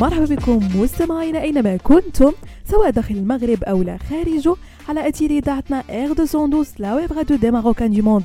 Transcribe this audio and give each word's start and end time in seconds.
مرحبا 0.00 0.24
بكم 0.24 0.80
مستمعينا 0.80 1.42
أينما 1.42 1.76
كنتم 1.76 2.32
سواء 2.70 2.90
داخل 2.90 3.14
المغرب 3.14 3.64
أو 3.64 3.82
لا 3.82 3.98
خارجه 4.10 4.54
على 4.88 5.08
اثير 5.08 5.30
إذاعتنا 5.30 5.82
R212 5.90 6.08
la 6.08 6.94
web 6.94 7.12
radio 7.12 7.36
des 7.36 7.50
marocains 7.50 7.90
du 7.90 8.02
monde. 8.02 8.24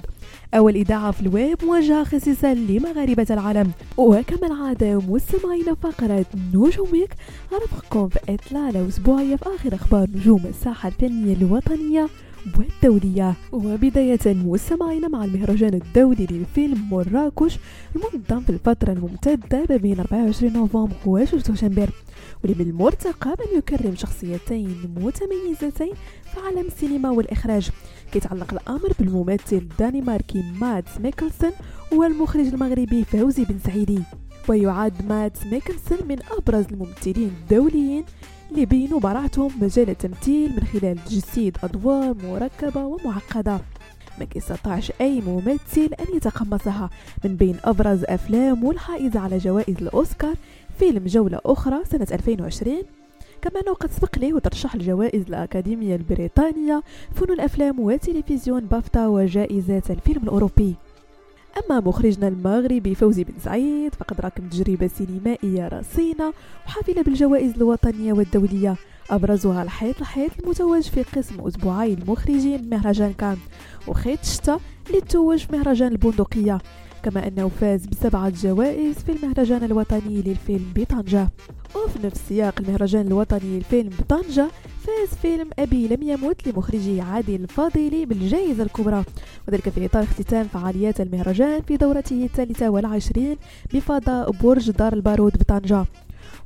أول 0.53 0.75
إذاعة 0.75 1.11
في 1.11 1.21
الويب 1.21 1.57
موجهة 1.63 2.03
خصيصا 2.03 2.53
لمغاربة 2.53 3.27
العالم. 3.29 3.71
وكما 3.97 4.47
العادة 4.47 4.99
مستمعين 4.99 5.75
فقرة 5.83 6.25
نجوم 6.53 6.81
week. 6.81 7.15
غنرافقكم 7.53 8.09
في 8.09 8.19
إطلالة 8.29 8.87
أسبوعية 8.87 9.35
في 9.35 9.49
آخر 9.55 9.75
أخبار 9.75 10.07
نجوم 10.15 10.45
الساحة 10.45 10.89
الفنية 10.89 11.33
الوطنية. 11.33 12.07
والدولية. 12.57 13.33
وبداية 13.51 14.19
مستمعين 14.25 15.11
مع 15.11 15.23
المهرجان 15.23 15.73
الدولي 15.73 16.27
للفيلم 16.31 16.89
مراكش 16.91 17.57
المنظم 17.95 18.39
في 18.39 18.49
الفترة 18.49 18.91
الممتدة 18.93 19.65
ما 19.69 19.77
بين 19.77 19.99
24 19.99 20.53
نوفمبر 20.53 20.95
و 21.05 21.25
6 21.25 21.51
ديسمبر 21.51 21.89
واللي 22.43 22.63
من 22.63 22.69
المرتقب 22.69 23.41
أن 23.41 23.57
يكرم 23.57 23.95
شخصيتين 23.95 24.95
متميزتين 24.97 25.93
في 26.33 26.39
عالم 26.45 26.67
السينما 26.67 27.09
والإخراج. 27.09 27.69
كيتعلق 28.11 28.53
الأمر 28.53 28.93
بالممثل 28.99 29.55
الدنماركي 29.55 30.43
ماتس 30.61 30.97
ميكلسون 30.99 31.51
والمخرج 31.91 32.45
المغربي 32.47 33.03
فوزي 33.03 33.45
بن 33.45 33.59
سعيدي. 33.65 33.99
ويعد 34.49 35.05
ماتس 35.09 35.45
ميكلسون 35.45 35.97
من 36.09 36.17
أبرز 36.31 36.65
الممثلين 36.71 37.31
الدوليين 37.41 38.03
اللي 38.51 38.65
بينوا 38.65 38.99
براعتهم 38.99 39.51
مجال 39.61 39.89
التمثيل 39.89 40.49
من 40.49 40.63
خلال 40.63 40.97
تجسيد 41.05 41.57
أدوار 41.63 42.15
مركبة 42.23 42.85
ومعقدة. 42.85 43.59
ما 44.19 44.25
كيستطعش 44.25 44.91
أي 45.01 45.21
ممثل 45.21 45.89
أن 45.99 46.15
يتقمصها. 46.15 46.89
من 47.25 47.35
بين 47.35 47.57
أبرز 47.63 48.03
أفلام 48.03 48.63
والحائزة 48.63 49.19
على 49.19 49.37
جوائز 49.37 49.75
الأوسكار 49.81 50.35
فيلم 50.79 51.05
جولة 51.05 51.39
أخرى 51.45 51.83
سنة 51.85 52.07
2020 52.11 52.81
كما 53.41 53.61
أنه 53.61 53.73
قد 53.73 53.91
سبق 53.91 54.19
له 54.19 54.33
وترشح 54.33 54.75
لجوائز 54.75 55.23
الأكاديمية 55.27 55.95
البريطانية 55.95 56.83
فنون 57.15 57.31
الأفلام 57.31 57.79
وتلفزيون 57.79 58.65
بافتا 58.65 59.07
وجائزة 59.07 59.83
الفيلم 59.89 60.23
الأوروبي. 60.23 60.75
أما 61.57 61.79
مخرجنا 61.79 62.27
المغربي 62.27 62.95
فوزي 62.95 63.23
بن 63.23 63.33
سعيد 63.43 63.95
فقد 63.95 64.21
راكم 64.21 64.49
تجربة 64.49 64.87
سينمائية 64.87 65.67
رصينة 65.67 66.33
وحافلة 66.65 67.01
بالجوائز 67.01 67.53
الوطنية 67.55 68.13
والدولية. 68.13 68.75
أبرزها 69.09 69.63
الحيط 69.63 69.99
الحيط 69.99 70.31
المتوج 70.43 70.81
في 70.81 71.03
قسم 71.03 71.41
أسبوعي 71.41 71.93
المخرجين 71.93 72.69
مهرجان 72.69 73.13
كان 73.13 73.37
وخيط 73.87 74.19
الشتا 74.19 74.59
اللي 74.87 75.01
توج 75.01 75.37
في 75.37 75.57
مهرجان 75.57 75.91
البندقية. 75.91 76.57
كما 77.03 77.27
أنه 77.27 77.51
فاز 77.61 77.85
بسبعة 77.85 78.29
جوائز 78.29 78.95
في 78.95 79.11
المهرجان 79.11 79.63
الوطني 79.63 80.21
للفيلم 80.21 80.73
بطنجة. 80.75 81.29
وفي 81.75 82.07
نفس 82.07 82.21
سياق 82.29 82.59
المهرجان 82.59 83.07
الوطني 83.07 83.57
للفيلم 83.57 83.89
بطنجة 83.99 84.47
فاز 84.79 85.17
فيلم 85.21 85.49
أبي 85.59 85.87
لم 85.87 86.03
يمت 86.03 86.47
لمخرجي 86.47 87.01
عادل 87.01 87.35
الفاضلي 87.35 88.05
بالجائزة 88.05 88.63
الكبرى. 88.63 89.03
وذلك 89.47 89.69
في 89.69 89.85
إطار 89.85 90.03
اختتام 90.03 90.47
فعاليات 90.47 91.01
المهرجان 91.01 91.61
في 91.61 91.77
دورته 91.77 92.23
الثالثة 92.23 92.69
والعشرين 92.69 93.37
بفضاء 93.73 94.31
برج 94.31 94.71
دار 94.71 94.93
البارود 94.93 95.37
بطنجة. 95.37 95.85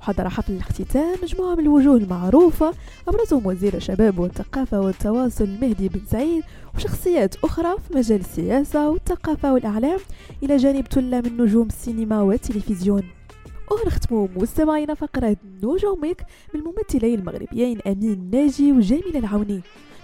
وحضر 0.03 0.29
حفل 0.29 0.53
الاختتام 0.53 1.15
مجموعة 1.23 1.55
من 1.55 1.59
الوجوه 1.59 1.97
المعروفة 1.97 2.73
أبرزهم 3.07 3.45
وزير 3.45 3.73
الشباب 3.73 4.19
والثقافة 4.19 4.81
والتواصل 4.81 5.49
مهدي 5.61 5.87
بن 5.87 6.01
سعيد 6.11 6.43
وشخصيات 6.75 7.35
أخرى 7.43 7.75
في 7.87 7.97
مجال 7.97 8.19
السياسة 8.19 8.89
والثقافة 8.89 9.53
والإعلام 9.53 9.99
إلى 10.43 10.57
جانب 10.57 10.87
ثلة 10.87 11.21
من 11.21 11.37
نجوم 11.37 11.67
السينما 11.67 12.21
والتلفزيون. 12.21 13.03
ونختموا 13.71 14.27
مستمعينا 14.35 14.93
فقرة 14.93 15.37
نجومك 15.63 16.25
بالممثلين 16.53 17.19
المغربيين 17.19 17.79
أمين 17.87 18.29
ناجي 18.31 18.71
وجميل 18.71 19.17
العوني. 19.17 19.61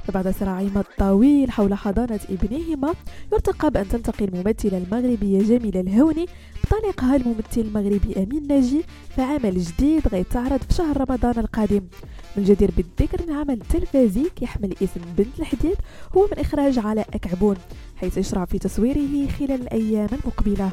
فبعد 0.08 0.28
صراعهما 0.40 0.80
الطويل 0.80 1.52
حول 1.52 1.74
حضانة 1.74 2.20
ابنهما 2.30 2.94
يرتقى 3.34 3.72
بأن 3.72 3.88
تلتقي 3.88 4.26
الممثلة 4.26 4.78
المغربية 4.78 5.40
جميلة 5.40 5.80
الهوني 5.80 6.26
بطليقها 6.72 7.16
الممثل 7.16 7.42
المغربي 7.58 8.24
أمين 8.24 8.48
ناجي 8.48 8.84
في 9.16 9.22
عمل 9.22 9.58
جديد 9.60 10.08
غيتعرض 10.08 10.62
في 10.62 10.74
شهر 10.74 10.98
رمضان 10.98 11.40
القادم. 11.40 11.82
من 12.36 12.44
الجدير 12.44 12.72
بالذكر 12.78 13.24
إن 13.24 13.34
عمل 13.36 13.60
تلفزي 13.60 14.26
يحمل 14.42 14.76
اسم 14.84 15.02
بنت 15.18 15.40
الحديد 15.40 15.76
هو 16.18 16.28
من 16.32 16.40
إخراج 16.40 16.80
علاء 16.80 17.08
أكعبون 17.14 17.56
حيث 17.96 18.18
يشرع 18.18 18.46
في 18.46 18.60
تصويره 18.60 19.28
خلال 19.40 19.62
الأيام 19.62 20.10
المقبلة. 20.12 20.72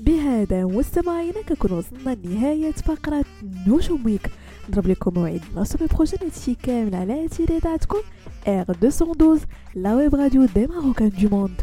بهذا 0.00 0.64
مستمعينا 0.64 1.42
كنكون 1.48 1.72
وصلنا 1.72 2.16
لنهاية 2.24 2.72
فقرة 2.72 3.24
نجوم 3.66 4.06
week. 4.06 4.30
نضرب 4.68 4.86
لكم 4.86 5.14
موعد 5.14 5.40
la 5.56 5.64
semaine 5.64 5.88
prochaine 5.94 6.18
هادشي 6.22 6.54
كامل 6.54 6.94
على 6.94 7.28
إذاعتكم 7.28 7.98
R212 8.46 9.24
la 9.74 9.94
web 9.94 10.14
radio 10.14 10.44
des 10.44 10.66
marocains 10.66 11.12
du 11.20 11.28
monde 11.28 11.62